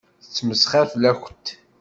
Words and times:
Tettmesxiṛ 0.23 0.85
fell-akent. 0.93 1.47